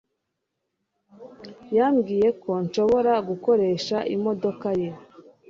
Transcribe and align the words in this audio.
Yambwiye 1.75 2.29
ko 2.41 2.51
nshobora 2.63 3.13
gukoresha 3.27 3.97
imodoka 4.15 4.67
ye 4.79 4.89